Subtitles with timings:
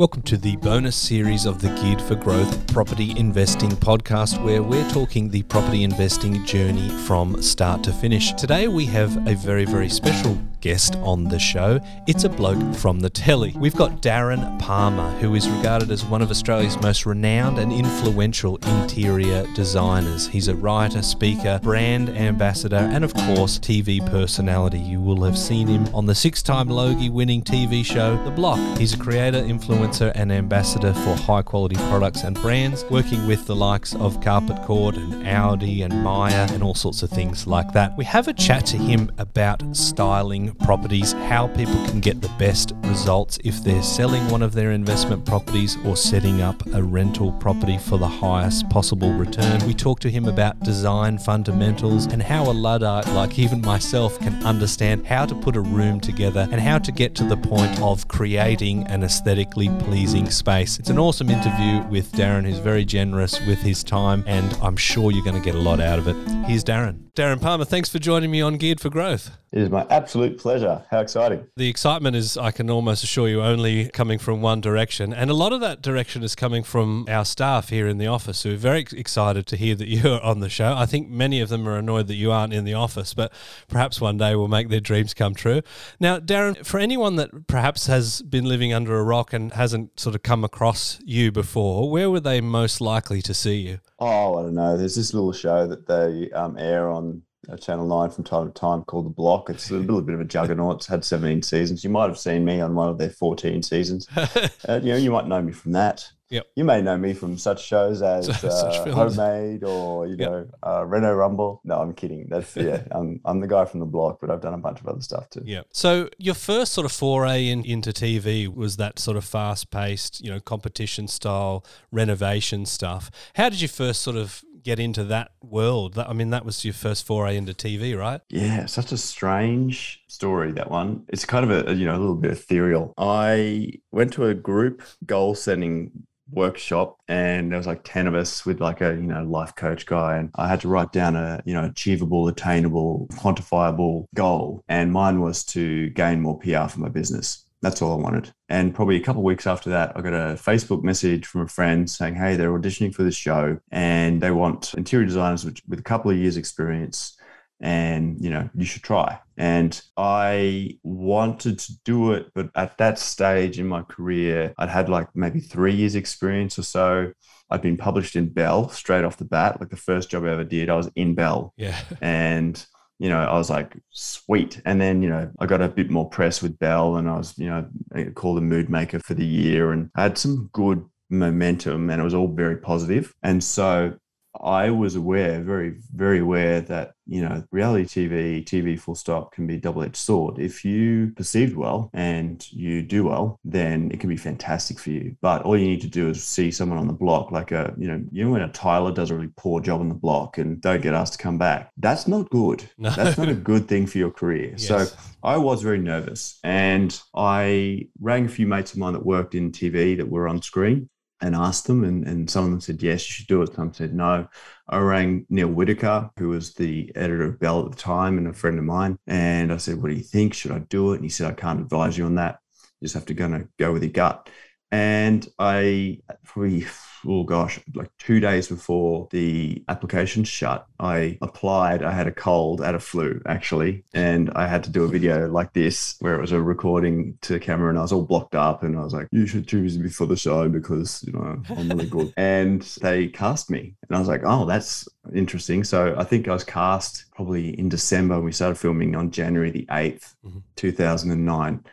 [0.00, 4.88] Welcome to the bonus series of the Geared for Growth Property Investing podcast, where we're
[4.88, 8.32] talking the property investing journey from start to finish.
[8.32, 11.80] Today, we have a very, very special guest on the show.
[12.06, 13.54] It's a bloke from the telly.
[13.56, 18.56] We've got Darren Palmer, who is regarded as one of Australia's most renowned and influential
[18.56, 20.26] interior designers.
[20.28, 24.78] He's a writer, speaker, brand ambassador, and of course, TV personality.
[24.78, 28.58] You will have seen him on the six time Logie winning TV show, The Block.
[28.78, 33.56] He's a creator, influencer, and ambassador for high quality products and brands, working with the
[33.56, 37.96] likes of Carpet Court and Audi and Myer and all sorts of things like that.
[37.96, 42.72] We have a chat to him about styling properties, how people can get the best
[42.84, 47.78] results if they're selling one of their investment properties or setting up a rental property
[47.78, 49.64] for the highest possible return.
[49.66, 54.34] We talk to him about design fundamentals and how a Luddite like even myself can
[54.44, 58.08] understand how to put a room together and how to get to the point of
[58.08, 60.78] creating an aesthetically pleasing space.
[60.78, 65.10] It's an awesome interview with Darren, who's very generous with his time, and I'm sure
[65.10, 66.16] you're going to get a lot out of it.
[66.46, 67.10] Here's Darren.
[67.14, 69.30] Darren Palmer, thanks for joining me on Geared for Growth.
[69.52, 70.84] It is my absolute pleasure.
[70.90, 71.46] How exciting.
[71.56, 75.12] The excitement is, I can almost assure you, only coming from one direction.
[75.12, 78.42] And a lot of that direction is coming from our staff here in the office
[78.42, 80.74] who are very excited to hear that you're on the show.
[80.74, 83.32] I think many of them are annoyed that you aren't in the office, but
[83.68, 85.62] perhaps one day we'll make their dreams come true.
[86.00, 90.14] Now, Darren, for anyone that perhaps has been living under a rock and hasn't sort
[90.14, 93.80] of come across you before, where were they most likely to see you?
[93.98, 94.76] Oh, I don't know.
[94.76, 97.22] There's this little show that they um, air on
[97.60, 99.50] Channel 9 from time to time called The Block.
[99.50, 100.76] It's a little bit of a juggernaut.
[100.76, 101.82] It's had 17 seasons.
[101.82, 104.06] You might have seen me on one of their 14 seasons.
[104.16, 106.10] uh, you know, you might know me from that.
[106.28, 106.46] Yep.
[106.54, 110.30] You may know me from such shows as uh, Homemade or, you yep.
[110.30, 111.60] know, uh, Reno Rumble.
[111.64, 112.28] No, I'm kidding.
[112.28, 114.86] That's, yeah, I'm, I'm the guy from The Block, but I've done a bunch of
[114.86, 115.42] other stuff too.
[115.44, 115.62] Yeah.
[115.72, 120.20] So your first sort of foray in, into TV was that sort of fast paced,
[120.20, 123.10] you know, competition style renovation stuff.
[123.34, 125.98] How did you first sort of get into that world?
[125.98, 128.20] I mean, that was your first foray into TV, right?
[128.28, 131.04] Yeah, such a strange story that one.
[131.08, 132.94] It's kind of a you know a little bit ethereal.
[132.98, 135.92] I went to a group goal setting
[136.32, 139.86] workshop and there was like 10 of us with like a you know life coach
[139.86, 144.92] guy and i had to write down a you know achievable attainable quantifiable goal and
[144.92, 148.32] mine was to gain more pr for my business that's all I wanted.
[148.48, 151.48] And probably a couple of weeks after that, I got a Facebook message from a
[151.48, 155.78] friend saying, Hey, they're auditioning for this show and they want interior designers with, with
[155.78, 157.16] a couple of years experience
[157.62, 159.18] and you know you should try.
[159.36, 164.90] And i wanted to do it but at that stage in my career i'd had
[164.90, 167.12] like maybe three years experience or so.
[167.52, 170.44] I'd been published in Belle straight off the bat like the first job i ever
[170.44, 171.52] did i was in Belle.
[171.56, 171.78] Yeah.
[172.00, 172.64] And
[173.00, 174.60] you know, I was like, sweet.
[174.66, 177.36] And then, you know, I got a bit more press with Belle and I was,
[177.38, 177.66] you know,
[178.14, 182.04] called a mood maker for the year and I had some good momentum and it
[182.04, 183.14] was all very positive.
[183.22, 183.96] And so
[184.38, 189.46] I was aware, very, very aware that, you know, reality TV, TV full stop can
[189.46, 190.38] be double edged sword.
[190.38, 195.16] If you perceived well and you do well, then it can be fantastic for you.
[195.20, 197.88] But all you need to do is see someone on the block, like a, you
[197.88, 200.60] know, you know, when a tiler does a really poor job on the block and
[200.60, 202.64] don't get asked to come back, that's not good.
[202.80, 202.88] No.
[202.90, 204.54] That's not a good thing for your career.
[204.56, 204.66] Yes.
[204.66, 204.86] So
[205.22, 209.52] I was very nervous and I rang a few mates of mine that worked in
[209.52, 210.88] TV that were on screen
[211.22, 213.54] and asked them, and, and some of them said, yes, you should do it.
[213.54, 214.28] Some said, no.
[214.68, 218.32] I rang Neale Whitaker, who was the editor of Belle at the time and a
[218.32, 218.98] friend of mine.
[219.06, 220.32] And I said, what do you think?
[220.32, 220.96] Should I do it?
[220.96, 222.38] And he said, I can't advise you on that.
[222.80, 224.30] You just have to go, go with your gut.
[224.70, 226.66] And I probably
[227.06, 231.82] oh gosh, like two days before the application shut, I applied.
[231.82, 235.28] I had a cold, had a flu actually, and I had to do a video
[235.28, 238.34] like this where it was a recording to the camera and I was all blocked
[238.34, 241.42] up and I was like, you should choose me for the show because, you know,
[241.50, 242.12] I'm really good.
[242.16, 245.64] and they cast me and I was like, oh, that's interesting.
[245.64, 248.20] So I think I was cast probably in December.
[248.20, 250.38] We started filming on January the 8th, mm-hmm.
[250.56, 251.64] 2009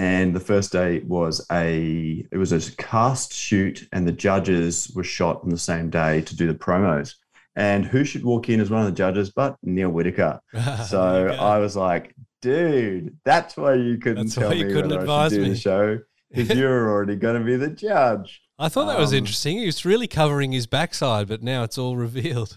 [0.00, 5.04] and the first day was a it was a cast shoot and the judges were
[5.04, 7.16] shot on the same day to do the promos.
[7.54, 10.40] And who should walk in as one of the judges but Neale Whitaker.
[10.88, 15.42] So i was like dude that's why you couldn't that's tell me couldn't advise do
[15.42, 15.50] me.
[15.50, 15.98] the show
[16.30, 18.40] if you're already going to be the judge.
[18.58, 19.58] I thought that was um, interesting.
[19.58, 22.56] He was really covering his backside but now it's all revealed.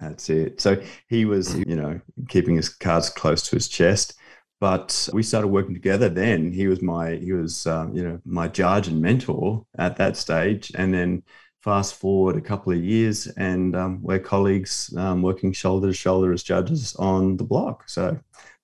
[0.00, 0.60] That's it.
[0.60, 4.14] So he was you know keeping his cards close to his chest
[4.60, 8.46] but we started working together then he was my he was um, you know my
[8.46, 11.22] judge and mentor at that stage and then
[11.60, 16.32] fast forward a couple of years and um, we're colleagues um, working shoulder to shoulder
[16.32, 18.18] as judges on the block so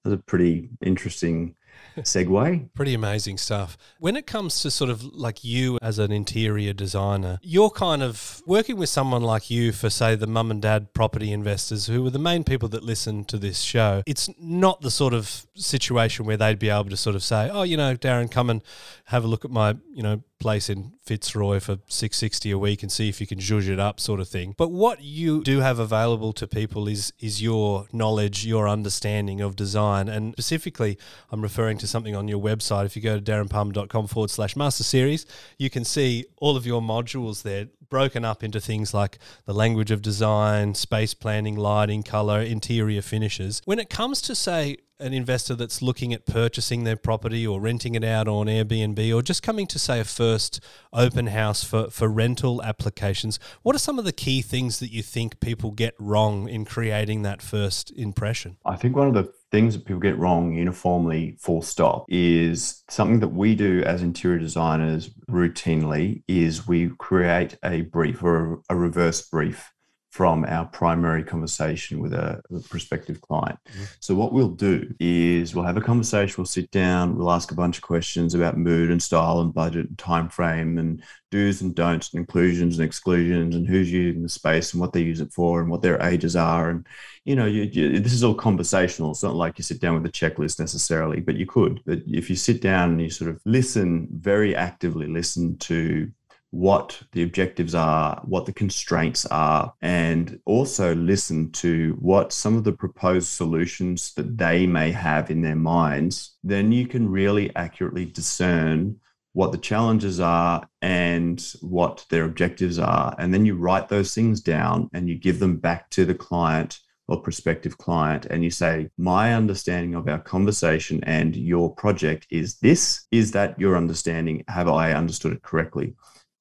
[0.05, 1.55] that's a pretty interesting
[1.99, 2.69] segue.
[2.75, 3.77] Pretty amazing stuff.
[3.99, 8.43] When it comes to sort of like you as an interior designer, you're kind of
[8.47, 12.11] working with someone like you for, say, the mum and dad property investors who are
[12.11, 14.03] the main people that listen to this show.
[14.07, 17.63] It's not the sort of situation where they'd be able to sort of say, oh,
[17.63, 18.63] you know, Darren, come and
[19.07, 22.93] have a look at my, you know, place in Fitzroy for 660 a week and
[22.93, 24.55] see if you can zhuzh it up sort of thing.
[24.57, 29.57] But what you do have available to people is is your knowledge, your understanding of
[29.57, 30.09] design.
[30.09, 30.99] And specifically,
[31.31, 32.85] I'm referring to something on your website.
[32.85, 35.27] If you go to darrenpalmer.com forward slash master series,
[35.59, 39.91] you can see all of your modules there broken up into things like the language
[39.91, 43.63] of design, space planning, lighting, color, interior finishes.
[43.65, 47.95] When it comes to, say, an investor that's looking at purchasing their property or renting
[47.95, 50.61] it out on Airbnb or just coming to, say, a first
[50.93, 55.03] open house for, for rental applications, what are some of the key things that you
[55.03, 58.57] think people get wrong in creating that first impression?
[58.65, 63.21] I think one of the things that people get wrong uniformly, full stop, is something
[63.21, 69.23] that we do as interior designers routinely is we create a brief or a reverse
[69.29, 69.73] brief
[70.17, 73.59] from our primary conversation with a, a prospective client.
[73.69, 73.85] Mm-hmm.
[74.01, 77.55] So what we'll do is we'll have a conversation, we'll sit down, we'll ask a
[77.55, 81.75] bunch of questions about mood and style and budget and time frame and do's and
[81.75, 85.35] don'ts and inclusions and exclusions and who's using the space and what they use it
[85.35, 86.87] for and what their ages are and
[87.25, 90.07] you know you, you, this is all conversational it's not like you sit down with
[90.07, 93.41] a checklist necessarily but you could but if you sit down and you sort of
[93.45, 96.11] listen very actively listen to
[96.57, 102.65] what the objectives are, what the constraints are, and also listen to what some of
[102.65, 108.07] the proposed solutions that they may have in their minds, then you can really accurately
[108.07, 108.99] discern
[109.35, 113.15] what the challenges are and what their objectives are.
[113.19, 116.81] And then you write those things down and you give them back to the client
[117.07, 122.59] or prospective client and you say, My understanding of our conversation and your project is
[122.61, 123.07] this.
[123.13, 124.43] Is that your understanding?
[124.49, 125.95] Have I understood it correctly?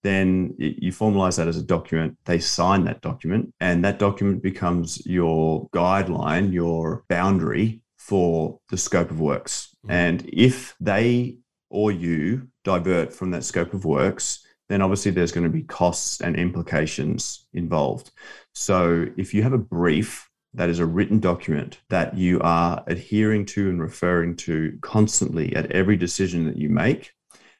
[0.05, 2.15] Then you formalize that as a document.
[2.25, 9.09] They sign that document, and that document becomes your guideline, your boundary for the scope
[9.09, 9.75] of works.
[9.83, 9.91] Mm-hmm.
[9.91, 11.37] And if they
[11.71, 16.21] or you divert from that scope of works, then obviously there's going to be costs
[16.21, 18.11] and implications involved.
[18.53, 23.45] So if you have a brief that is a written document that you are adhering
[23.45, 27.11] to and referring to constantly at every decision that you make,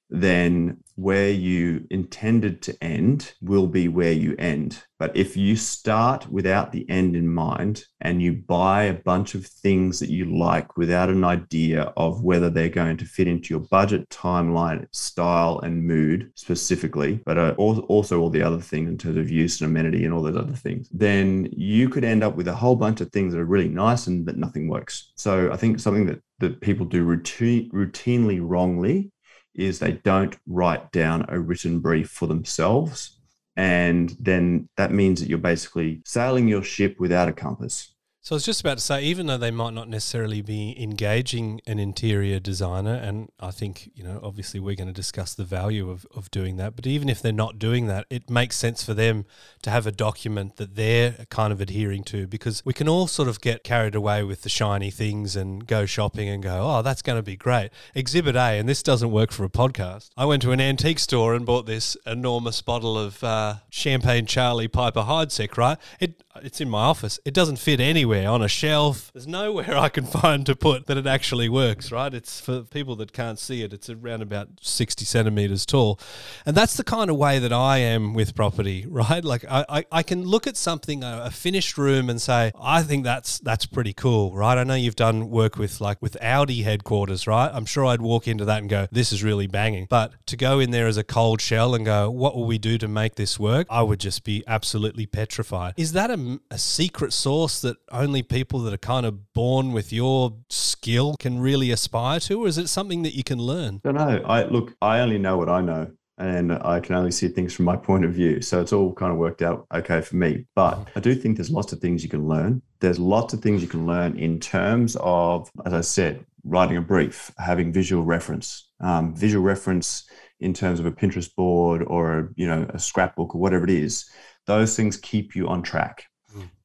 [0.10, 4.82] then where you intended to end will be where you end.
[4.98, 9.46] But if you start without the end in mind and you buy a bunch of
[9.46, 13.60] things that you like without an idea of whether they're going to fit into your
[13.60, 19.18] budget, timeline, style, and mood specifically, but uh, also all the other things in terms
[19.18, 22.48] of use and amenity and all those other things, then you could end up with
[22.48, 25.12] a whole bunch of things that are really nice and that nothing works.
[25.18, 29.12] So I think something that that people do routine, routinely wrongly
[29.56, 33.20] is they don't write down a written brief for themselves.
[33.56, 37.95] And then that means that you're basically sailing your ship without a compass.
[38.26, 41.62] So I was just about to say, even though they might not necessarily be engaging
[41.68, 45.92] an interior designer, and I think, you know, obviously we're going to discuss the value
[45.92, 48.96] of, of doing that, but even if they're not doing that, it makes sense for
[48.96, 49.26] them
[49.62, 53.30] to have a document that they're kind of adhering to because we can all sort
[53.30, 57.04] of get carried away with the shiny things and go shopping and go, oh, that's
[57.04, 57.70] going to be great.
[57.94, 60.10] Exhibit A, and this doesn't work for a podcast.
[60.18, 64.68] I went to an antique store and bought this enormous bottle of uh, Champagne Charlie
[64.68, 65.78] Piper Heidsieck, right?
[66.00, 67.20] It, it's in my office.
[67.26, 69.12] It doesn't fit anywhere on a shelf.
[69.14, 72.14] There's nowhere I can find to put that it actually works, right?
[72.14, 73.74] It's for people that can't see it.
[73.74, 76.00] It's around about 60 centimeters tall.
[76.46, 79.24] And that's the kind of way that I am with property, right?
[79.24, 83.04] Like I, I, I can look at something, a, finished room and say, I think
[83.04, 84.58] that's, that's pretty cool, right?
[84.58, 87.52] I know you've done work with like with Audi headquarters, right?
[87.54, 89.86] I'm sure I'd walk into that and go, this is really banging.
[89.90, 92.78] But to go in there as a cold shell and go, what will we do
[92.78, 93.68] to make this work?
[93.70, 95.74] I would just be absolutely petrified.
[95.78, 96.18] Is that a
[96.52, 101.40] a secret source that only people that are kind of born with your skill can
[101.40, 103.82] really aspire to, or is it something that you can learn?
[103.84, 104.24] I don't know.
[104.26, 107.66] I look, I only know what I know and I can only see things from
[107.66, 108.42] my point of view.
[108.42, 110.46] So it's all kind of worked out okay for me.
[110.56, 112.62] But I do think there's lots of things you can learn.
[112.80, 116.82] There's lots of things you can learn in terms of, as I said, writing a
[116.82, 120.08] brief, having visual reference, um, visual reference
[120.40, 124.10] in terms of a Pinterest board or you know a scrapbook or whatever it is.
[124.48, 126.06] Those things keep you on track.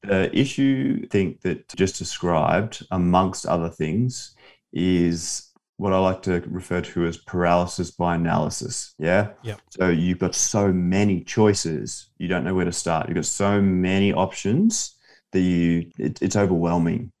[0.03, 4.35] The issue I think that just described, amongst other things,
[4.73, 8.93] is what I like to refer to as paralysis by analysis.
[8.99, 9.29] Yeah.
[9.41, 9.55] Yeah.
[9.69, 13.07] So you've got so many choices, you don't know where to start.
[13.07, 14.95] You've got so many options
[15.31, 17.11] that you it, it's overwhelming.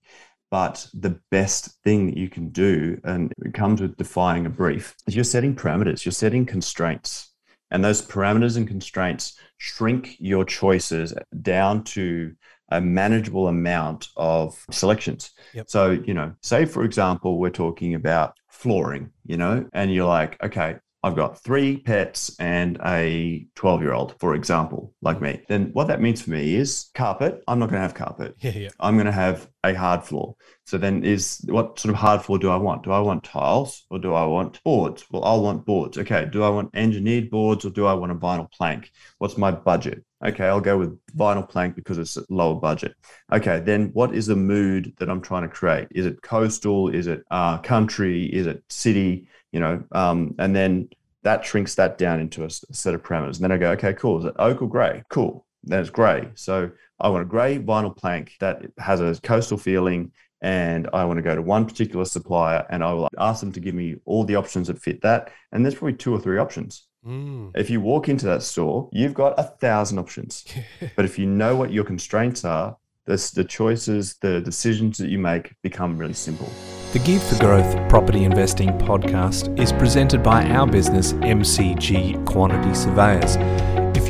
[0.51, 4.95] But the best thing that you can do, and it comes with defining a brief,
[5.07, 7.30] is you're setting parameters, you're setting constraints.
[7.71, 12.33] And those parameters and constraints shrink your choices down to
[12.69, 15.31] a manageable amount of selections.
[15.53, 15.69] Yep.
[15.69, 20.41] So, you know, say for example, we're talking about flooring, you know, and you're like,
[20.43, 25.71] okay, I've got three pets and a 12 year old, for example, like me, then
[25.73, 27.43] what that means for me is carpet.
[27.47, 28.35] I'm not going to have carpet.
[28.39, 28.69] Yeah, yeah.
[28.79, 30.35] I'm going to have a hard floor.
[30.65, 32.83] So then is what sort of hard floor do I want?
[32.83, 35.03] Do I want tiles or do I want boards?
[35.11, 35.97] Well, I'll want boards.
[35.97, 36.27] Okay.
[36.31, 38.91] Do I want engineered boards or do I want a vinyl plank?
[39.17, 40.03] What's my budget?
[40.23, 40.45] Okay.
[40.45, 42.95] I'll go with vinyl plank because it's a lower budget.
[43.31, 43.59] Okay.
[43.59, 45.87] Then what is the mood that I'm trying to create?
[45.91, 46.89] Is it coastal?
[46.89, 48.25] Is it uh, country?
[48.25, 49.27] Is it city?
[49.51, 50.89] You know, um, and then
[51.23, 53.35] that shrinks that down into a set of parameters.
[53.35, 54.19] And then I go, okay, cool.
[54.19, 55.03] Is it oak or gray?
[55.09, 55.45] Cool.
[55.63, 56.29] Then it's gray.
[56.35, 60.11] So I want a gray vinyl plank that has a coastal feeling.
[60.41, 63.59] And I want to go to one particular supplier and I will ask them to
[63.59, 65.31] give me all the options that fit that.
[65.51, 66.87] And there's probably two or three options.
[67.05, 67.51] Mm.
[67.55, 70.45] If you walk into that store, you've got a thousand options.
[70.95, 75.19] but if you know what your constraints are, the, the choices, the decisions that you
[75.19, 76.49] make become really simple.
[76.91, 83.37] The Geared for Growth Property Investing podcast is presented by our business, MCG Quantity Surveyors.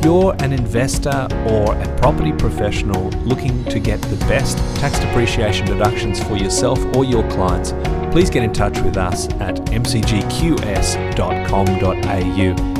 [0.01, 5.67] If you're an investor or a property professional looking to get the best tax depreciation
[5.67, 7.73] deductions for yourself or your clients,
[8.11, 10.01] please get in touch with us at mcgqs.com.au.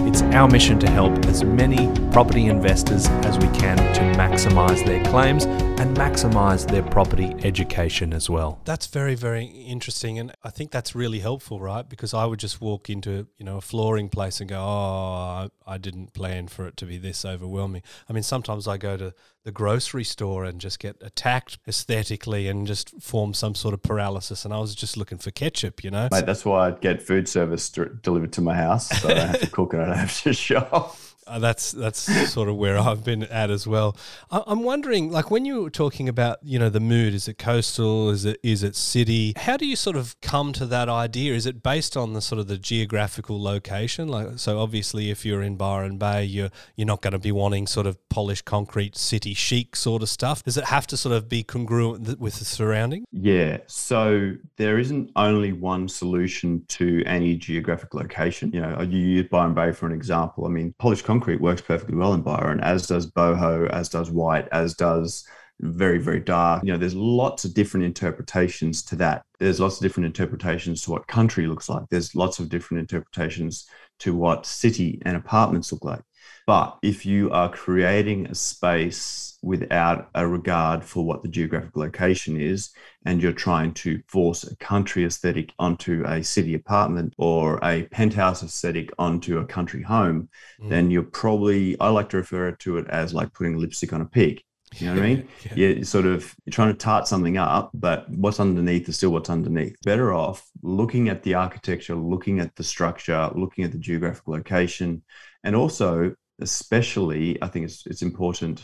[0.08, 5.04] It's our mission to help as many property investors as we can to maximize their
[5.06, 8.60] claims and maximize their property education as well.
[8.66, 10.20] That's very, very interesting.
[10.20, 11.88] And I think that's really helpful, right?
[11.88, 15.78] Because I would just walk into, you know, a flooring place and go, oh, I
[15.78, 17.82] didn't plan for it to be this overwhelming.
[18.10, 19.14] I mean, sometimes I go to
[19.44, 24.46] the grocery store and just get attacked aesthetically and just form some sort of paralysis.
[24.46, 26.08] And I was just looking for ketchup, you know?
[26.12, 28.90] Mate, that's why I'd get food service delivered to my house.
[29.02, 30.96] So I don't have to cook and I don't have to shop.
[31.32, 33.96] Uh, that's that's sort of where I've been at as well.
[34.30, 37.38] I, am wondering, like when you were talking about, you know, the mood, is it
[37.38, 38.10] coastal?
[38.10, 39.32] Is it is it city?
[39.38, 41.34] How do you sort of come to that idea?
[41.34, 44.10] Is it based on the sort of the geographical location?
[44.10, 47.66] Like, so obviously, if you're in Byron Bay, you're you're not going to be wanting
[47.66, 50.44] sort of polished concrete, city chic sort of stuff.
[50.44, 53.06] Does it have to sort of be congruent with the surrounding?
[53.14, 53.60] Yeah.
[53.68, 58.52] So there isn't only one solution to any geographic location.
[58.54, 60.46] You know, you use Byron Bay for an example.
[60.46, 64.10] I mean, polished concrete concrete works perfectly well in Byron, as does boho, as does
[64.10, 65.24] white, as does
[65.60, 66.64] very, very dark.
[66.64, 69.22] You know, there's lots of different interpretations to that.
[69.38, 71.84] There's lots of different interpretations to what country looks like.
[71.92, 73.68] There's lots of different interpretations
[74.00, 76.02] to what city and apartments look like.
[76.48, 82.40] But if you are creating a space without a regard for what the geographic location
[82.40, 82.72] is,
[83.06, 88.44] and you're trying to force a country aesthetic onto a city apartment or a penthouse
[88.44, 90.30] aesthetic onto a country home,
[90.62, 90.70] mm.
[90.70, 94.06] then you're probably, I like to refer to it as like putting lipstick on a
[94.06, 94.42] pig.
[94.78, 95.28] You know what I mean?
[95.46, 95.54] yeah.
[95.56, 99.30] You're sort of you're trying to tart something up, but what's underneath is still what's
[99.30, 99.76] underneath.
[99.84, 105.04] Better off looking at the architecture, looking at the structure, looking at the geographic location,
[105.44, 108.62] and also, especially, I think it's it's important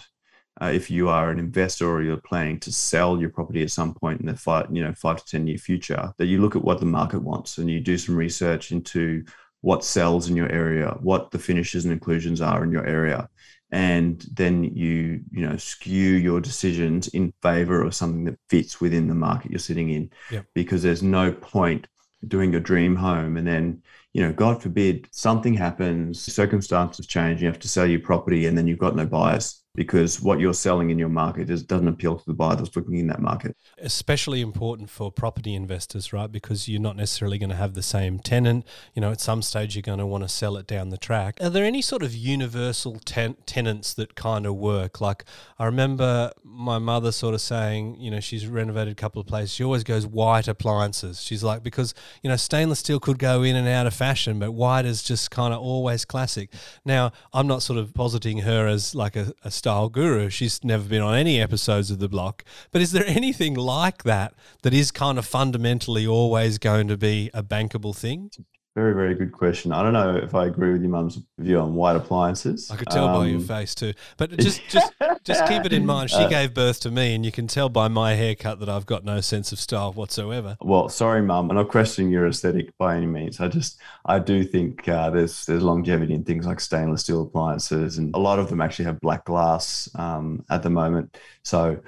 [0.62, 3.94] uh, if you are an investor or you're planning to sell your property at some
[3.94, 6.64] point in the five, you know, five to ten year future, that you look at
[6.64, 9.24] what the market wants and you do some research into
[9.62, 13.30] what sells in your area, what the finishes and inclusions are in your area,
[13.72, 19.08] and then you you know skew your decisions in favor of something that fits within
[19.08, 20.46] the market you're sitting in, yep.
[20.56, 21.88] because there's no point
[22.28, 23.82] doing a dream home and then
[24.18, 28.58] you know god forbid something happens circumstances change you have to sell your property and
[28.58, 32.18] then you've got no buyers because what you're selling in your market is, doesn't appeal
[32.18, 33.56] to the buyer that's looking in that market.
[33.78, 36.32] Especially important for property investors, right?
[36.32, 38.66] Because you're not necessarily going to have the same tenant.
[38.96, 41.38] You know, at some stage you're going to want to sell it down the track.
[41.42, 45.00] Are there any sort of universal ten- tenants that kind of work?
[45.00, 45.24] Like
[45.60, 49.54] I remember my mother sort of saying, you know, she's renovated a couple of places.
[49.54, 51.22] She always goes white appliances.
[51.22, 51.94] She's like because
[52.24, 55.30] you know stainless steel could go in and out of fashion, but white is just
[55.30, 56.52] kind of always classic.
[56.84, 59.52] Now I'm not sort of positing her as like a, a
[59.92, 60.30] guru.
[60.30, 62.44] She's never been on any episodes of The Block.
[62.72, 64.34] But is there anything like that
[64.64, 68.32] that is kind of fundamentally always going to be a bankable thing?
[68.78, 69.72] Very, very good question.
[69.72, 72.70] I don't know if I agree with your mum's view on white appliances.
[72.70, 73.94] I could tell um, by your um, face too.
[74.18, 74.94] But just, just,
[75.24, 76.12] just keep it in mind.
[76.12, 78.86] She uh, gave birth to me, and you can tell by my haircut that I've
[78.86, 80.58] got no sense of style whatsoever.
[80.62, 81.50] Well, sorry, mum.
[81.50, 83.40] I'm not questioning your aesthetic by any means.
[83.40, 87.98] I just, I do think uh, there's there's longevity in things like stainless steel appliances,
[87.98, 91.18] and a lot of them actually have black glass um, at the moment.
[91.42, 91.80] So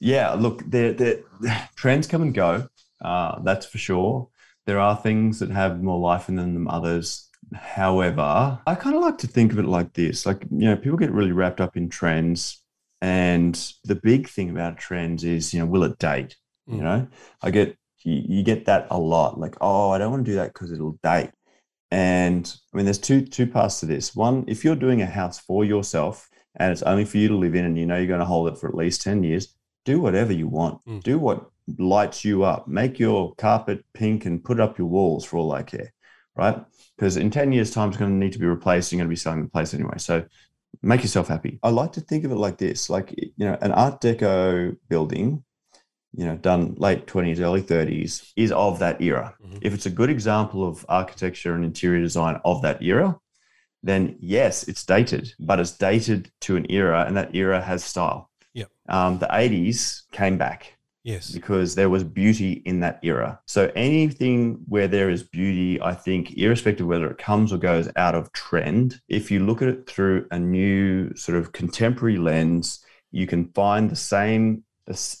[0.00, 2.68] Yeah, look, the the trends come and go.
[3.00, 4.28] Uh, that's for sure.
[4.66, 7.28] There are things that have more life in them than others.
[7.54, 10.98] However, I kind of like to think of it like this: like you know, people
[10.98, 12.62] get really wrapped up in trends,
[13.00, 13.54] and
[13.84, 16.36] the big thing about trends is you know, will it date?
[16.68, 16.76] Mm.
[16.76, 17.08] You know,
[17.42, 19.38] I get you, you get that a lot.
[19.38, 21.30] Like, oh, I don't want to do that because it'll date.
[21.90, 24.16] And I mean, there's two two parts to this.
[24.16, 27.54] One, if you're doing a house for yourself and it's only for you to live
[27.54, 29.54] in, and you know you're going to hold it for at least ten years,
[29.84, 30.84] do whatever you want.
[30.86, 31.02] Mm.
[31.02, 32.68] Do what lights you up.
[32.68, 35.92] Make your carpet pink and put up your walls for all I care,
[36.34, 36.64] right?
[36.96, 38.92] Because in 10 years' time, it's going to need to be replaced.
[38.92, 39.98] You're going to be selling the place anyway.
[39.98, 40.24] So
[40.82, 41.58] make yourself happy.
[41.62, 45.44] I like to think of it like this like, you know, an Art Deco building,
[46.14, 49.34] you know, done late 20s, early 30s, is of that era.
[49.42, 49.58] Mm-hmm.
[49.62, 53.18] If it's a good example of architecture and interior design of that era,
[53.82, 58.30] then yes, it's dated, but it's dated to an era and that era has style.
[58.54, 58.70] Yep.
[58.88, 60.75] Um, the 80s came back
[61.06, 61.30] Yes.
[61.30, 63.38] Because there was beauty in that era.
[63.46, 67.88] So anything where there is beauty, I think, irrespective of whether it comes or goes
[67.94, 72.84] out of trend, if you look at it through a new sort of contemporary lens,
[73.12, 74.64] you can find the same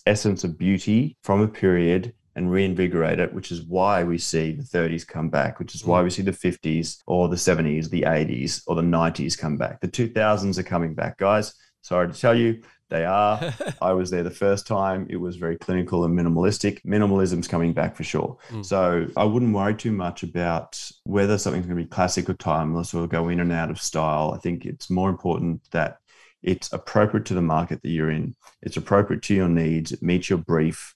[0.06, 4.64] essence of beauty from a period and reinvigorate it, which is why we see the
[4.64, 8.62] 30s come back, which is why we see the 50s or the 70s, the 80s
[8.66, 9.80] or the 90s come back.
[9.80, 11.54] The 2000s are coming back, guys.
[11.82, 13.52] Sorry to tell you, they are.
[13.82, 15.06] I was there the first time.
[15.10, 16.82] It was very clinical and minimalistic.
[16.84, 18.36] Minimalism's coming back for sure.
[18.50, 18.64] Mm.
[18.64, 22.94] So I wouldn't worry too much about whether something's going to be classic or timeless
[22.94, 24.32] or go in and out of style.
[24.34, 25.98] I think it's more important that
[26.42, 28.36] it's appropriate to the market that you're in.
[28.62, 29.92] It's appropriate to your needs.
[29.92, 30.94] It meets your brief,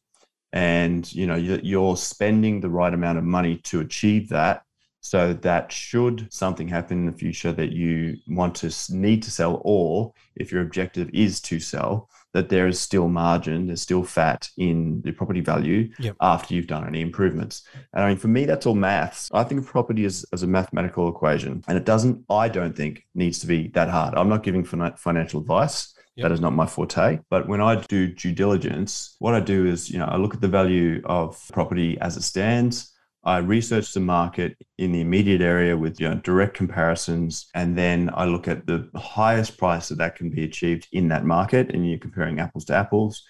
[0.52, 4.62] and you know you're spending the right amount of money to achieve that
[5.00, 9.61] so that should something happen in the future that you want to need to sell,
[9.64, 14.49] or if your objective is to sell, that there is still margin, there's still fat
[14.57, 16.14] in the property value yep.
[16.21, 17.62] after you've done any improvements.
[17.92, 19.28] And I mean, for me, that's all maths.
[19.33, 23.04] I think of property as, as a mathematical equation, and it doesn't, I don't think,
[23.14, 24.14] needs to be that hard.
[24.14, 25.95] I'm not giving financial advice.
[26.16, 26.25] Yep.
[26.25, 27.21] That is not my forte.
[27.30, 30.41] But when I do due diligence, what I do is, you know, I look at
[30.41, 32.93] the value of property as it stands.
[33.23, 38.11] I research the market in the immediate area with you know, direct comparisons, and then
[38.15, 41.89] I look at the highest price that that can be achieved in that market, and
[41.89, 43.23] you're comparing apples to apples.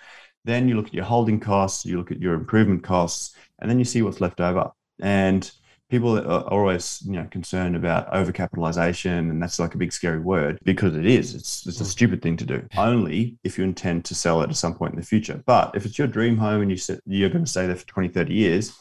[0.44, 3.78] Then you look at your holding costs, you look at your improvement costs, and then
[3.78, 4.70] you see what's left over.
[5.02, 5.50] And
[5.90, 10.60] people are always you know concerned about overcapitalization, and that's like a big scary word
[10.64, 11.34] because it is.
[11.34, 12.64] It's it's a stupid thing to do.
[12.76, 15.42] Only if you intend to sell it at some point in the future.
[15.46, 18.08] But if it's your dream home and you you're going to stay there for 20,
[18.08, 18.72] 30 years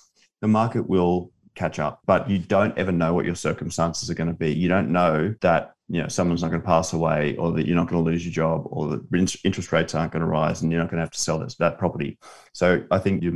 [0.41, 4.30] the market will catch up, but you don't ever know what your circumstances are going
[4.30, 4.54] to be.
[4.54, 7.75] You don't know that you know someone's not going to pass away, or that you're
[7.75, 10.71] not going to lose your job, or that interest rates aren't going to rise, and
[10.71, 12.17] you're not going to have to sell this, that property.
[12.54, 13.34] So I think you're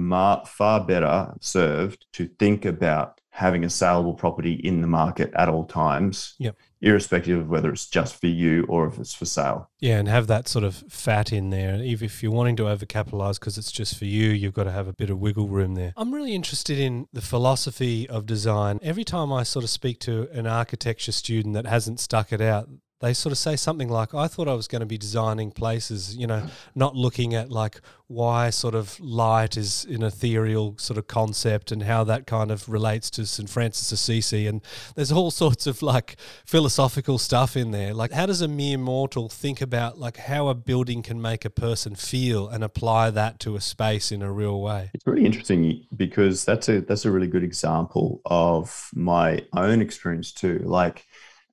[0.47, 5.65] far better served to think about having a saleable property in the market at all
[5.65, 9.69] times yep irrespective of whether it's just for you or if it's for sale.
[9.79, 11.75] Yeah, and have that sort of fat in there.
[11.75, 14.87] If, if you're wanting to overcapitalize because it's just for you, you've got to have
[14.87, 15.93] a bit of wiggle room there.
[15.95, 18.79] I'm really interested in the philosophy of design.
[18.81, 22.69] Every time I sort of speak to an architecture student that hasn't stuck it out,
[23.03, 26.15] they sort of say something like, I thought I was going to be designing places,
[26.15, 26.49] you know, mm.
[26.73, 31.83] not looking at like why sort of light is an ethereal sort of concept and
[31.83, 33.49] how that kind of relates to St.
[33.49, 34.47] Francis Assisi.
[34.47, 34.61] And
[34.95, 37.93] there's all sorts of like philosophical stuff in there.
[37.93, 41.49] Like, how does a mere mortal think about like how a building can make a
[41.49, 44.91] person feel and apply that to a space in a real way?
[44.93, 50.31] It's really interesting because that's a that's a really good example of my own experience
[50.31, 50.61] too.
[50.63, 51.05] Like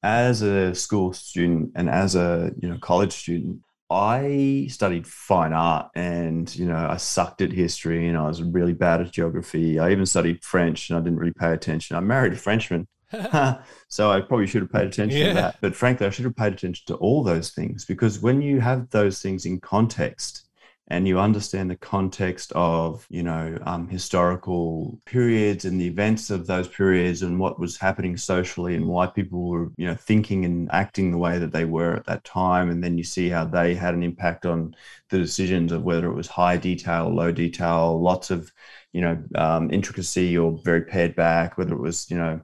[0.03, 3.59] as a school student and as a you know college student
[3.91, 8.73] i studied fine art and you know i sucked at history and i was really
[8.73, 9.79] bad at geography.
[9.79, 11.97] I even studied french and i didn't really pay attention.
[11.97, 12.87] I married a frenchman.
[13.89, 15.29] So i probably should have paid attention yeah.
[15.29, 15.57] to that.
[15.61, 18.89] But frankly i should have paid attention to all those things because when you have
[18.91, 20.50] those things in context
[20.91, 26.47] and you understand the context of you know um, historical periods and the events of
[26.47, 30.69] those periods and what was happening socially and why people were you know thinking and
[30.73, 32.71] acting the way that they were at that time.
[32.71, 34.75] And then you see how they had an impact on
[35.11, 38.53] the decisions of whether it was high detail low detail lots of
[38.93, 42.41] you know um, intricacy or very pared back whether it was you know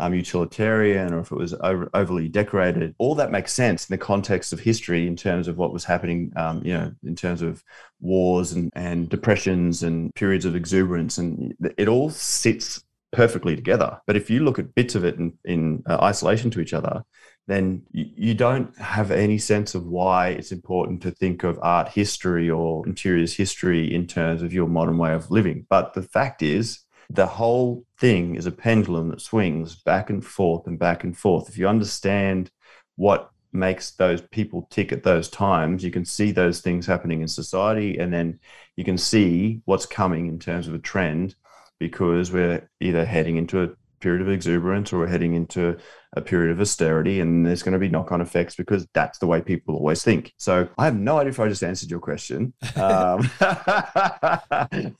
[0.00, 2.94] um, utilitarian or if it was over, overly decorated.
[2.98, 6.32] All that makes sense in the context of history in terms of what was happening,
[6.36, 7.62] um, you know, in terms of
[8.00, 11.18] wars and, and depressions and periods of exuberance.
[11.18, 12.82] And it all sits
[13.12, 14.00] perfectly together.
[14.06, 17.04] But if you look at bits of it in, in uh, isolation to each other,
[17.46, 22.48] then you don't have any sense of why it's important to think of art history
[22.48, 25.66] or interiors history in terms of your modern way of living.
[25.68, 30.66] But the fact is, the whole thing is a pendulum that swings back and forth
[30.66, 31.48] and back and forth.
[31.48, 32.50] If you understand
[32.96, 37.28] what makes those people tick at those times, you can see those things happening in
[37.28, 38.38] society, and then
[38.76, 41.34] you can see what's coming in terms of a trend
[41.80, 43.70] because we're either heading into a
[44.00, 45.76] period of exuberance or we're heading into
[46.14, 49.40] a period of austerity and there's going to be knock-on effects because that's the way
[49.40, 50.32] people always think.
[50.36, 52.52] So i have no idea if i just answered your question.
[52.80, 53.28] Um,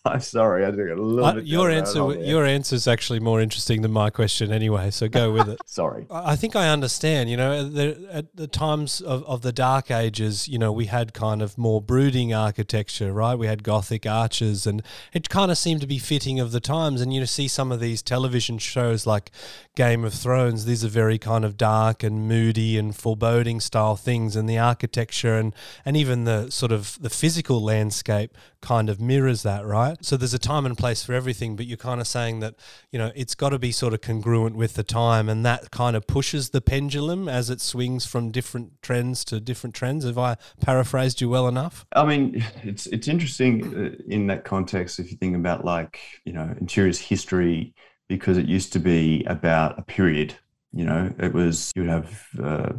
[0.04, 3.40] i'm sorry i took a little uh, bit your answer your answer is actually more
[3.40, 5.60] interesting than my question anyway so go with it.
[5.66, 6.06] Sorry.
[6.10, 7.70] I think i understand you know
[8.10, 11.80] at the times of, of the dark ages you know we had kind of more
[11.80, 13.34] brooding architecture right?
[13.34, 17.00] We had gothic arches and it kind of seemed to be fitting of the times.
[17.00, 19.30] And you see some of these television shows like
[19.76, 23.96] game of thrones these are very very kind of dark and moody and foreboding style
[23.96, 29.00] things and the architecture and and even the sort of the physical landscape kind of
[29.00, 29.96] mirrors that right?
[30.04, 32.54] So there's a time and place for everything but you're kind of saying that
[32.92, 35.96] you know it's got to be sort of congruent with the time and that kind
[35.96, 40.04] of pushes the pendulum as it swings from different trends to different trends.
[40.04, 41.86] Have i paraphrased you well enough?
[41.96, 46.34] I mean it's it's interesting uh, in that context if you think about like you
[46.34, 47.72] know interiors history
[48.06, 50.34] because it used to be about a period
[50.72, 52.72] you know, it was you would have uh,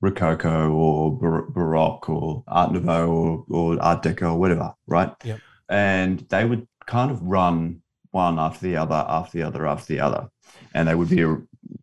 [0.00, 1.12] Rococo or
[1.50, 5.12] Baroque or Art Nouveau or, or Art Deco or whatever, right?
[5.24, 5.40] Yep.
[5.68, 10.00] And they would kind of run one after the other, after the other, after the
[10.00, 10.28] other,
[10.74, 11.36] and they would be a,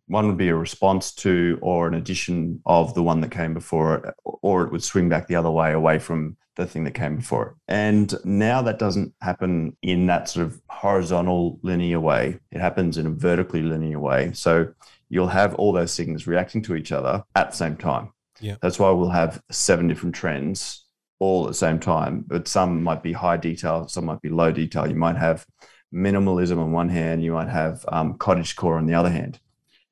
[0.06, 3.96] one would be a response to or an addition of the one that came before
[3.96, 7.16] it, or it would swing back the other way away from the thing that came
[7.16, 7.54] before it.
[7.68, 12.38] And now that doesn't happen in that sort of horizontal linear way.
[12.50, 14.32] It happens in a vertically linear way.
[14.34, 14.72] So
[15.10, 18.12] you'll have all those things reacting to each other at the same time.
[18.40, 18.56] Yeah.
[18.62, 20.86] That's why we'll have seven different trends
[21.18, 24.50] all at the same time, but some might be high detail, some might be low
[24.50, 24.88] detail.
[24.88, 25.44] You might have
[25.92, 29.38] minimalism on one hand, you might have um, cottage core on the other hand.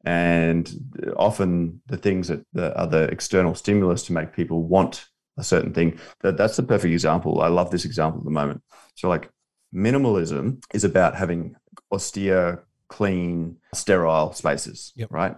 [0.05, 5.05] And often the things that, that are the external stimulus to make people want
[5.37, 7.43] a certain thing, that, that's the perfect example.
[7.43, 8.63] I love this example at the moment.
[8.95, 9.29] So, like,
[9.75, 11.57] minimalism is about having
[11.93, 15.13] austere clean, sterile spaces, yep.
[15.13, 15.37] right?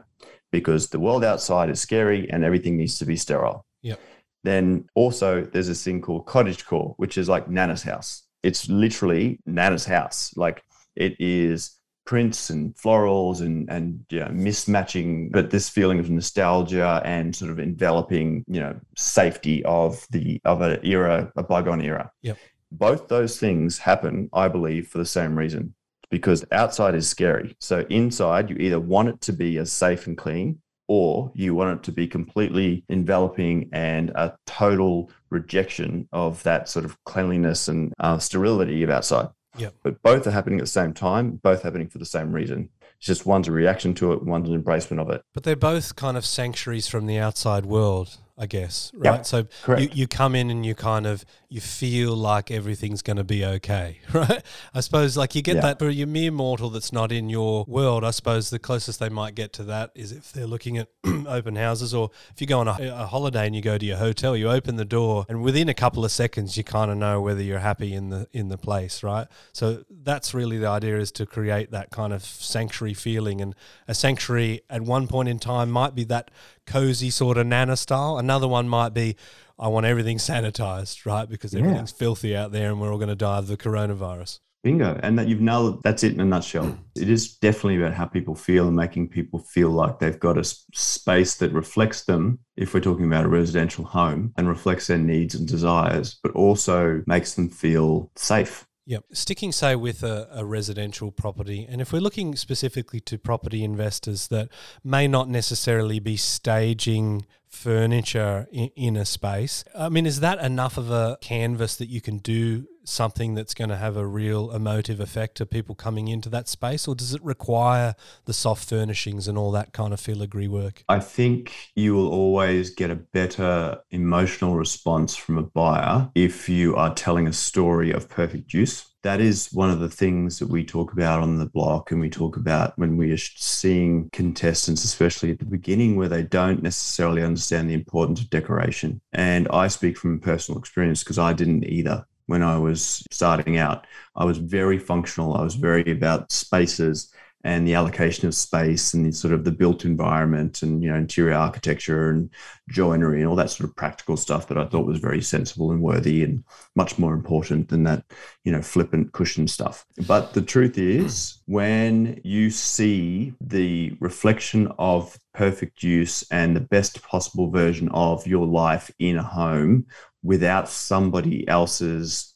[0.51, 3.65] Because the world outside is scary and everything needs to be sterile.
[3.83, 4.01] Yep.
[4.43, 8.23] Then also there's this thing called cottage core, which is like Nana's house.
[8.43, 10.33] It's literally Nana's house.
[10.37, 10.65] Like
[10.97, 17.37] it is prints and florals and and yeah, mismatching, but this feeling of nostalgia and
[17.37, 22.11] sort of enveloping, you know, safety of the of an era, a bygone era.
[22.23, 22.39] Yep.
[22.73, 25.75] Both those things happen, I believe, for the same reason
[26.11, 27.57] because outside is scary.
[27.61, 31.79] So inside, you either want it to be as safe and clean, or you want
[31.79, 37.95] it to be completely enveloping and a total rejection of that sort of cleanliness and
[38.01, 39.29] uh, sterility of outside.
[39.57, 39.71] Yeah.
[39.83, 42.71] But both are happening at the same time, both happening for the same reason.
[42.99, 45.23] It's just one's a reaction to it, one's an embracement of it.
[45.33, 48.19] But they're both kind of sanctuaries from the outside world.
[48.41, 49.17] I guess, right?
[49.17, 53.19] Yep, so you, you come in and you kind of you feel like everything's going
[53.19, 54.43] to be okay, right?
[54.73, 58.03] I suppose like you get that for your mere mortal that's not in your world.
[58.03, 61.57] I suppose the closest they might get to that is if they're looking at open
[61.57, 64.35] houses, or if you go on a, a, holiday and you go to your hotel,
[64.35, 67.43] you open the door, and within a couple of seconds you kind of know whether
[67.43, 69.27] you're happy in the in the place, right?
[69.53, 73.55] So that's really the idea is to create that kind of sanctuary feeling, and
[73.87, 76.31] a sanctuary at one point in time might be that
[76.71, 78.19] cozy sort of nana style.
[78.19, 79.17] Another one might be,
[79.59, 81.29] I want everything sanitized, right?
[81.29, 81.99] Because everything's yeah.
[81.99, 84.39] filthy out there and we're all going to die of the coronavirus.
[84.63, 85.01] Bingo.
[85.03, 86.79] And that you've nailed that's it in a nutshell.
[86.95, 90.45] It is definitely about how people feel and making people feel like they've got a
[90.45, 95.35] space that reflects them, if we're talking about a residential home, and reflects their needs
[95.35, 99.05] and desires, but also makes them feel safe Yep.
[99.13, 104.29] Sticking, say, with a, a, residential property, and if we're looking specifically to property investors
[104.29, 104.49] that
[104.83, 110.79] may not necessarily be staging furniture in, in a space, I mean, is that enough
[110.79, 115.01] of a canvas that you can do something that's going to have a real emotive
[115.01, 119.37] effect to people coming into that space, or does it require the soft furnishings and
[119.37, 120.83] all that kind of filigree work?
[120.89, 126.77] I think you will always get a better emotional response from a buyer if you
[126.77, 128.87] are telling a story of perfect use.
[129.03, 132.11] That is one of the things that we talk about on the block, and we
[132.11, 137.23] talk about when we are seeing contestants, especially at the beginning, where they don't necessarily
[137.23, 139.01] understand the importance of decoration.
[139.13, 143.87] And I speak from personal experience because I didn't either when I was starting out.
[144.15, 145.35] I was very functional.
[145.35, 149.53] I was very about spaces and the allocation of space and the sort of the
[149.53, 152.31] built environment and you know interior architecture and
[152.69, 155.81] joinery and all that sort of practical stuff that I thought was very sensible and
[155.81, 156.45] worthy and
[156.77, 158.05] much more important than that
[158.45, 159.85] you know flippant cushion stuff.
[160.07, 167.03] But the truth is, when you see the reflection of perfect use and the best
[167.03, 169.87] possible version of your life in a home
[170.23, 172.30] without somebody else's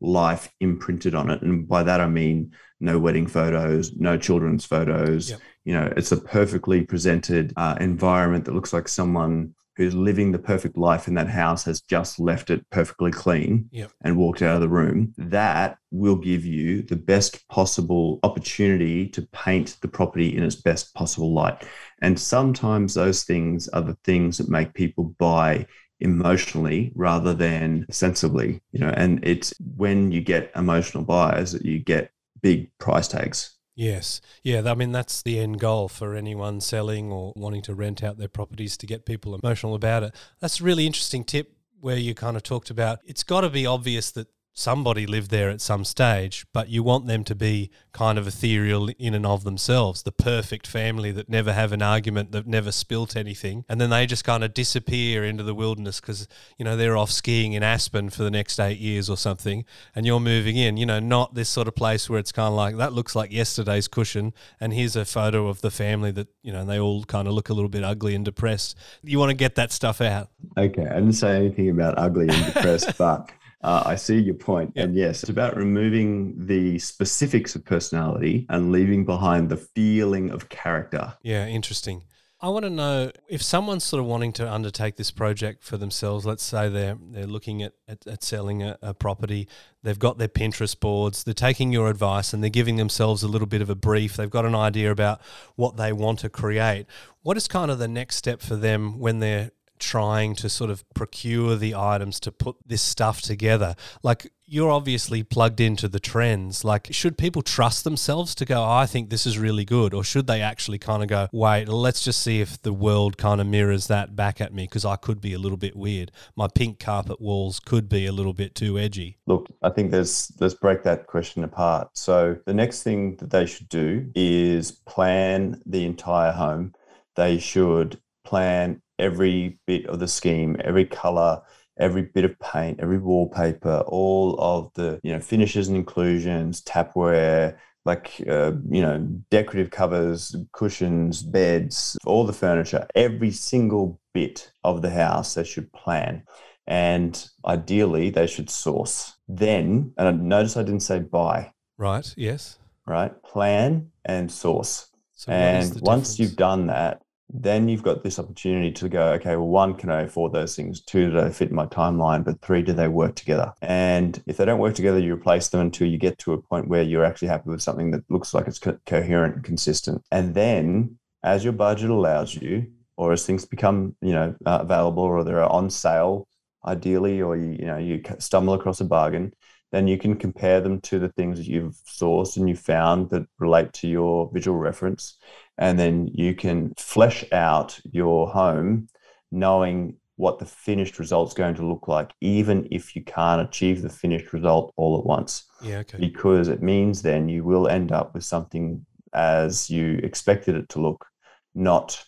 [0.00, 1.42] life imprinted on it.
[1.42, 5.30] And by that, I mean no wedding photos, no children's photos.
[5.30, 5.40] Yep.
[5.64, 10.38] You know, it's a perfectly presented uh, environment that looks like someone who's living the
[10.38, 13.90] perfect life in that house has just left it perfectly clean yep.
[14.02, 15.14] and walked out of the room.
[15.16, 20.94] That will give you the best possible opportunity to paint the property in its best
[20.94, 21.62] possible light.
[22.02, 25.66] And sometimes those things are the things that make people buy
[26.00, 31.78] emotionally rather than sensibly, you know, and it's when you get emotional buyers that you
[31.78, 33.56] get big price tags.
[33.74, 34.20] Yes.
[34.42, 34.62] Yeah.
[34.70, 38.28] I mean, that's the end goal for anyone selling or wanting to rent out their
[38.28, 40.14] properties to get people emotional about it.
[40.40, 43.64] That's a really interesting tip where you kind of talked about it's got to be
[43.64, 48.18] obvious that somebody lived there at some stage, but you want them to be kind
[48.18, 52.46] of ethereal in and of themselves, the perfect family that never have an argument, that
[52.46, 56.64] never spilt anything, and then they just kind of disappear into the wilderness because you
[56.64, 60.20] know they're off skiing in Aspen for the next eight years or something, and you're
[60.20, 60.76] moving in.
[60.76, 63.32] You know, not this sort of place where it's kind of like that looks like
[63.32, 67.28] yesterday's cushion, and here's a photo of the family that you know they all kind
[67.28, 68.76] of look a little bit ugly and depressed.
[69.02, 70.30] You want to get that stuff out.
[70.58, 73.30] Okay, I didn't say anything about ugly and depressed, but
[73.62, 74.72] uh, I see your point.
[74.74, 74.84] Yep.
[74.84, 80.48] And yes, it's about removing the specifics of personality and leaving behind the feeling of
[80.48, 81.14] character.
[81.22, 82.04] Yeah, interesting.
[82.42, 86.24] I want to know if someone's sort of wanting to undertake this project for themselves.
[86.24, 89.46] Let's say they're they're looking at, at, at selling a, a, property.
[89.82, 91.22] They've got their Pinterest boards.
[91.22, 94.16] They're taking your advice and they're giving themselves a little bit of a brief.
[94.16, 95.20] They've got an idea about
[95.56, 96.86] what they want to create.
[97.20, 100.88] What is kind of the next step for them when they're trying to sort of
[100.94, 103.74] procure the items to put this stuff together?
[104.02, 106.64] Like, you're obviously plugged into the trends.
[106.64, 109.94] Like, should people trust themselves to go, oh, I think this is really good?
[109.94, 113.40] Or should they actually kind of go, wait, let's just see if the world kind
[113.40, 116.10] of mirrors that back at me because I could be a little bit weird.
[116.34, 119.18] My pink carpet walls could be a little bit too edgy.
[119.28, 121.90] Look, I think there's, let's break that question apart.
[121.94, 126.74] So, the next thing that they should do is plan the entire home.
[127.14, 131.42] They should plan every bit of the scheme, every color,
[131.80, 137.56] every bit of paint, every wallpaper, all of the you know finishes and inclusions, tapware,
[137.84, 138.98] like uh, you know
[139.30, 145.72] decorative covers, cushions, beds, all the furniture, every single bit of the house they should
[145.72, 146.22] plan.
[146.68, 149.16] And ideally, they should source.
[149.26, 151.52] Then, and I notice I didn't say buy.
[151.78, 152.14] Right.
[152.16, 152.58] Yes.
[152.86, 153.12] Right.
[153.24, 154.86] Plan and source.
[155.14, 159.46] So and once you've done that, then you've got this opportunity to go, okay, well,
[159.46, 160.80] one, can I afford those things?
[160.80, 162.24] Two, do they fit my timeline?
[162.24, 163.52] But three, do they work together?
[163.62, 166.68] And if they don't work together, you replace them until you get to a point
[166.68, 170.02] where you're actually happy with something that looks like it's co- coherent and consistent.
[170.10, 172.66] And then, as your budget allows you,
[172.96, 176.28] or as things become, you know, uh, available or they're on sale,
[176.66, 179.32] ideally, or you, you know, you stumble across a bargain,
[179.72, 183.26] then you can compare them to the things that you've sourced and you found that
[183.38, 185.16] relate to your visual reference
[185.60, 188.88] and then you can flesh out your home
[189.30, 193.88] knowing what the finished result's going to look like, even if you can't achieve the
[193.88, 195.44] finished result all at once.
[195.62, 195.98] Yeah, okay.
[195.98, 200.80] Because it means then you will end up with something as you expected it to
[200.80, 201.06] look,
[201.54, 202.02] not.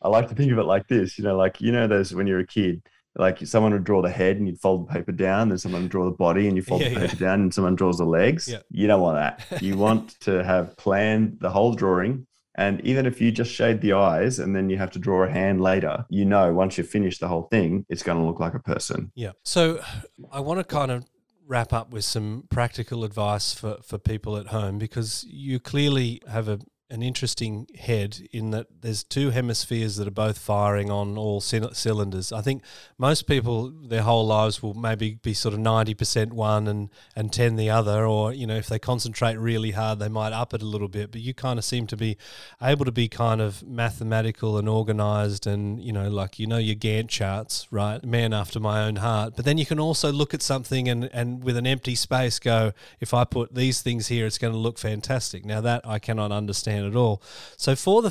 [0.00, 2.26] I like to think of it like this, you know, like you know, those when
[2.26, 2.82] you're a kid,
[3.16, 5.90] like someone would draw the head and you'd fold the paper down, then someone would
[5.90, 7.28] draw the body and you fold yeah, the paper yeah.
[7.28, 8.48] down, and someone draws the legs.
[8.48, 8.58] Yeah.
[8.70, 9.62] You don't want that.
[9.62, 13.94] You want to have planned the whole drawing and even if you just shade the
[13.94, 17.18] eyes and then you have to draw a hand later, you know once you finish
[17.18, 19.10] the whole thing, it's going to look like a person.
[19.14, 19.32] Yeah.
[19.44, 19.82] So
[20.30, 21.04] I want to kind of
[21.46, 26.48] wrap up with some practical advice for, for people at home because you clearly have
[26.48, 26.60] a
[26.92, 32.32] an interesting head in that there's two hemispheres that are both firing on all cylinders.
[32.32, 32.62] I think
[32.98, 37.56] most people their whole lives will maybe be sort of 90% one and and 10
[37.56, 40.66] the other or you know if they concentrate really hard they might up it a
[40.66, 42.18] little bit but you kind of seem to be
[42.60, 46.76] able to be kind of mathematical and organized and you know like you know your
[46.76, 48.04] Gantt charts, right?
[48.04, 49.34] Man after my own heart.
[49.34, 52.72] But then you can also look at something and and with an empty space go
[53.00, 55.46] if I put these things here it's going to look fantastic.
[55.46, 57.22] Now that I cannot understand it all.
[57.56, 58.10] So for the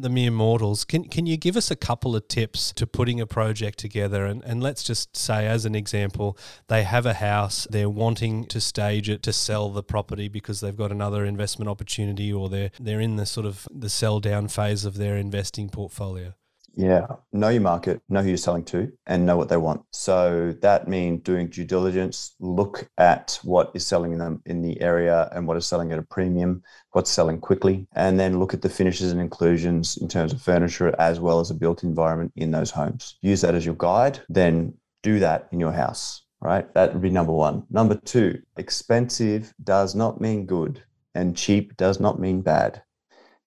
[0.00, 3.26] the mere mortals, can can you give us a couple of tips to putting a
[3.26, 4.24] project together?
[4.24, 6.36] And and let's just say, as an example,
[6.68, 10.76] they have a house, they're wanting to stage it to sell the property because they've
[10.76, 14.84] got another investment opportunity, or they're they're in the sort of the sell down phase
[14.84, 16.34] of their investing portfolio.
[16.76, 19.82] Yeah, know your market, know who you're selling to, and know what they want.
[19.90, 25.28] So that means doing due diligence, look at what is selling them in the area
[25.32, 28.68] and what is selling at a premium, what's selling quickly, and then look at the
[28.68, 32.70] finishes and inclusions in terms of furniture as well as a built environment in those
[32.70, 33.16] homes.
[33.20, 36.72] Use that as your guide, then do that in your house, right?
[36.74, 37.64] That would be number one.
[37.70, 40.82] Number two, expensive does not mean good,
[41.14, 42.82] and cheap does not mean bad.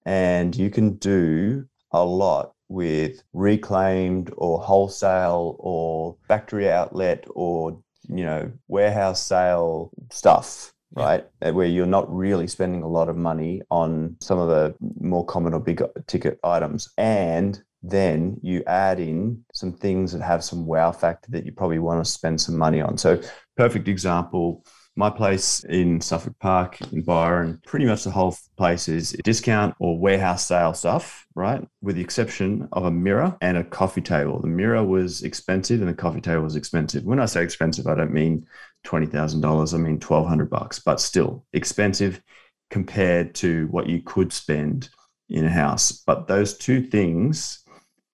[0.06, 8.26] And you can do a lot with reclaimed or wholesale or factory outlet or you
[8.26, 11.26] know warehouse sale stuff right?
[11.42, 11.52] Yeah.
[11.52, 15.54] where you're not really spending a lot of money on some of the more common
[15.54, 16.90] or big ticket items.
[16.98, 21.80] And then you add in some things that have some wow factor that you probably
[21.80, 22.98] want to spend some money on.
[22.98, 23.20] So
[23.58, 24.64] perfect example
[24.96, 29.98] my place in Suffolk Park in Byron, pretty much the whole place is discount or
[29.98, 31.68] warehouse sale stuff, right?
[31.82, 34.40] With the exception of a mirror and a coffee table.
[34.40, 37.04] The mirror was expensive and the coffee table was expensive.
[37.04, 38.46] When I say expensive, I don't mean
[38.86, 42.22] $20,000, I mean 1200 bucks, but still expensive
[42.70, 44.90] compared to what you could spend
[45.30, 45.92] in a house.
[45.92, 47.64] But those two things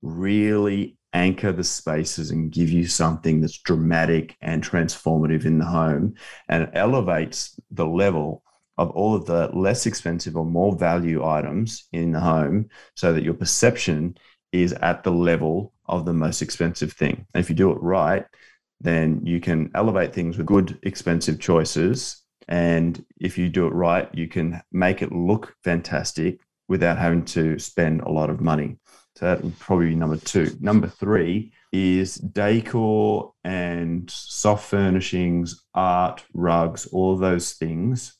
[0.01, 6.13] really anchor the spaces and give you something that's dramatic and transformative in the home
[6.47, 8.43] and elevates the level
[8.77, 13.23] of all of the less expensive or more value items in the home so that
[13.23, 14.17] your perception
[14.51, 17.25] is at the level of the most expensive thing.
[17.33, 18.25] And if you do it right,
[18.79, 22.23] then you can elevate things with good, expensive choices.
[22.47, 27.59] And if you do it right, you can make it look fantastic without having to
[27.59, 28.77] spend a lot of money.
[29.15, 30.55] So that would probably be number two.
[30.59, 38.15] Number three is decor and soft furnishings, art, rugs, all of those things.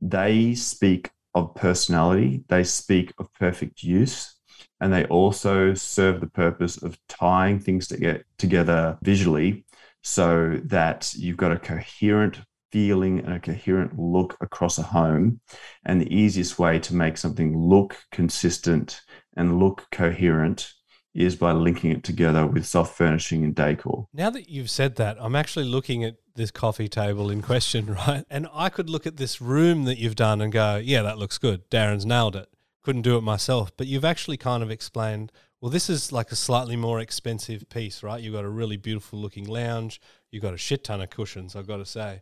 [0.00, 4.36] They speak of personality, they speak of perfect use,
[4.80, 9.64] and they also serve the purpose of tying things to get together visually
[10.02, 12.40] so that you've got a coherent
[12.72, 15.40] feeling and a coherent look across a home.
[15.84, 19.00] And the easiest way to make something look consistent
[19.36, 20.72] and look coherent
[21.14, 24.06] is by linking it together with soft furnishing and decor.
[24.12, 28.24] Now that you've said that, I'm actually looking at this coffee table in question, right?
[28.30, 31.38] And I could look at this room that you've done and go, yeah, that looks
[31.38, 31.68] good.
[31.70, 32.48] Darren's nailed it.
[32.82, 33.72] Couldn't do it myself.
[33.76, 38.02] But you've actually kind of explained, well, this is like a slightly more expensive piece,
[38.02, 38.22] right?
[38.22, 40.00] You've got a really beautiful looking lounge.
[40.30, 42.20] You've got a shit ton of cushions, I've got to say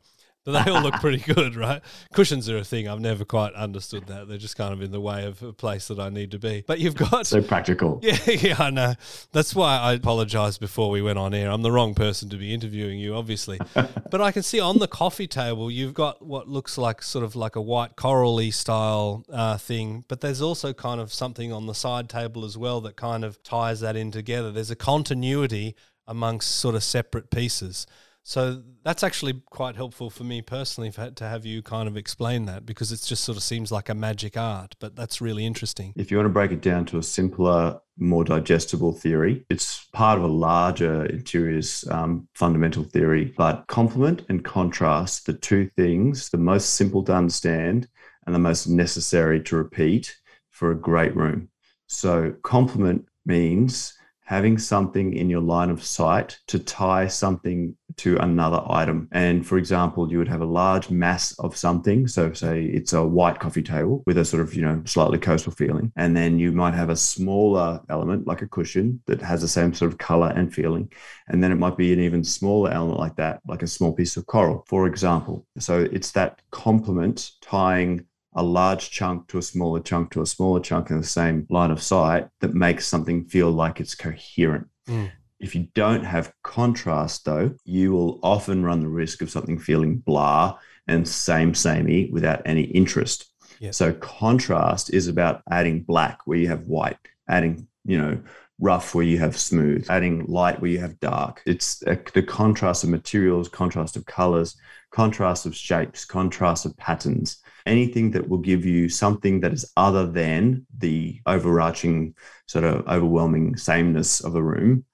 [0.52, 1.80] they all look pretty good, right?
[2.12, 2.86] Cushions are a thing.
[2.88, 4.28] I've never quite understood that.
[4.28, 6.64] They're just kind of in the way of a place that I need to be.
[6.66, 8.00] But you've got so practical.
[8.04, 8.94] Yeah, yeah, I know.
[9.32, 11.50] That's why I apologized before we went on air.
[11.50, 13.58] I'm the wrong person to be interviewing you, obviously.
[13.74, 17.34] but I can see on the coffee table you've got what looks like sort of
[17.34, 21.74] like a white corally style uh, thing, but there's also kind of something on the
[21.74, 24.52] side table as well that kind of ties that in together.
[24.52, 25.74] There's a continuity
[26.06, 27.86] amongst sort of separate pieces.
[28.26, 32.64] So that's actually quite helpful for me personally to have you kind of explain that
[32.64, 35.92] because it just sort of seems like a magic art, but that's really interesting.
[35.94, 40.18] If you want to break it down to a simpler, more digestible theory, it's part
[40.18, 46.38] of a larger interiors um, fundamental theory, but complement and contrast, the two things, the
[46.38, 47.88] most simple to understand
[48.24, 50.16] and the most necessary to repeat
[50.48, 51.50] for a great room.
[51.88, 58.62] So complement means having something in your line of sight to tie something to another
[58.68, 59.08] item.
[59.12, 62.06] And for example, you would have a large mass of something.
[62.06, 65.52] So, say it's a white coffee table with a sort of, you know, slightly coastal
[65.52, 65.92] feeling.
[65.96, 69.74] And then you might have a smaller element like a cushion that has the same
[69.74, 70.90] sort of color and feeling.
[71.28, 74.16] And then it might be an even smaller element like that, like a small piece
[74.16, 75.46] of coral, for example.
[75.58, 80.60] So, it's that complement tying a large chunk to a smaller chunk to a smaller
[80.60, 84.66] chunk in the same line of sight that makes something feel like it's coherent.
[84.88, 85.10] Mm.
[85.44, 89.98] If you don't have contrast, though, you will often run the risk of something feeling
[89.98, 93.30] blah and same samey without any interest.
[93.70, 96.96] So contrast is about adding black where you have white,
[97.28, 98.22] adding you know
[98.58, 101.42] rough where you have smooth, adding light where you have dark.
[101.44, 104.56] It's a, the contrast of materials, contrast of colors,
[104.92, 110.06] contrast of shapes, contrast of patterns anything that will give you something that is other
[110.06, 112.14] than the overarching
[112.46, 114.84] sort of overwhelming sameness of a room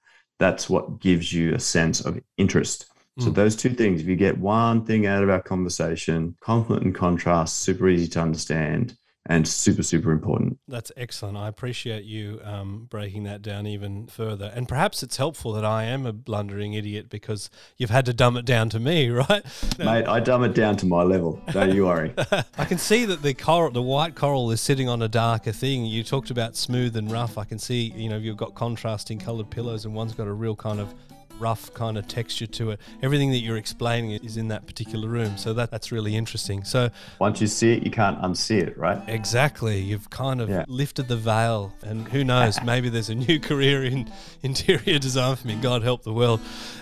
[0.41, 2.87] that's what gives you a sense of interest
[3.19, 3.35] so mm.
[3.35, 7.59] those two things if you get one thing out of our conversation conflict and contrast
[7.59, 8.97] super easy to understand
[9.27, 10.57] and super, super important.
[10.67, 11.37] That's excellent.
[11.37, 14.51] I appreciate you um, breaking that down even further.
[14.55, 18.35] And perhaps it's helpful that I am a blundering idiot because you've had to dumb
[18.35, 19.43] it down to me, right?
[19.77, 21.39] Mate, I dumb it down to my level.
[21.51, 22.13] Don't you worry.
[22.57, 25.85] I can see that the coral, the white coral is sitting on a darker thing.
[25.85, 27.37] You talked about smooth and rough.
[27.37, 30.55] I can see, you know, you've got contrasting colored pillows and one's got a real
[30.55, 30.95] kind of
[31.41, 32.79] rough kind of texture to it.
[33.01, 35.37] Everything that you're explaining is in that particular room.
[35.37, 36.63] So that, that's really interesting.
[36.63, 36.89] So
[37.19, 39.01] once you see it, you can't unsee it, right?
[39.07, 39.79] Exactly.
[39.79, 40.65] You've kind of yeah.
[40.67, 44.09] lifted the veil, and who knows, maybe there's a new career in
[44.43, 45.55] interior design for me.
[45.55, 46.39] God help the world.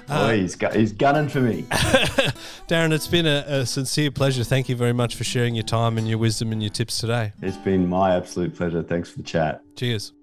[0.10, 1.64] Uh, oh, he's, gu- he's gunning for me.
[2.68, 4.44] Darren, it's been a, a sincere pleasure.
[4.44, 7.34] Thank you very much for sharing your time and your wisdom and your tips today.
[7.42, 8.84] It's been my absolute pleasure.
[8.84, 9.62] Thanks for the chat.
[9.76, 10.14] Cheers.